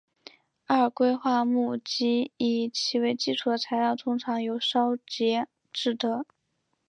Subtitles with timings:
[0.65, 6.25] 二硅化钼及以其为基础的材料通常由烧结制得。